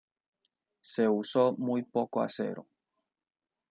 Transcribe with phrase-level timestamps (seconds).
[0.81, 2.65] Se usó muy poco acero.